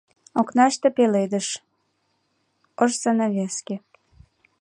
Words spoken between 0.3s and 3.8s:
Окнаште— пеледыш, ош занавеске.